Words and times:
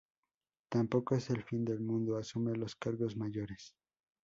tampoco 0.69 1.13
es 1.13 1.29
el 1.29 1.43
fin 1.43 1.63
del 1.63 1.79
mundo. 1.79 2.17
asume 2.17 2.55
los 2.55 2.75
cargos 2.75 3.15
mayores. 3.15 3.75